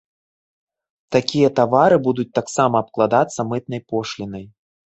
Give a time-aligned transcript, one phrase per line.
[1.15, 4.45] Такія тавары будуць таксама абкладацца мытнай пошлінай.